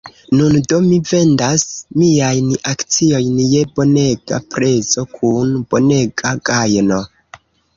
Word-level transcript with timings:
Nun 0.37 0.53
do 0.71 0.77
mi 0.85 0.95
vendas 1.09 1.65
miajn 2.03 2.47
akciojn 2.71 3.37
je 3.51 3.61
bonega 3.75 4.41
prezo, 4.57 5.05
kun 5.19 5.55
bonega 5.75 6.35
gajno. 6.51 7.03